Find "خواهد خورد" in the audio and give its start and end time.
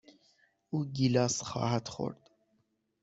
1.43-2.29